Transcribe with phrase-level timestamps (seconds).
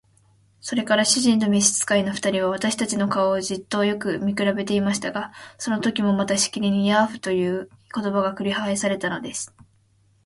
[0.61, 9.53] それから主人と召使の二人は、私たちの顔をじっとよく見くらべていましたが、そのときもまたしきりに「ヤーフ」という言葉が繰り返されたのです。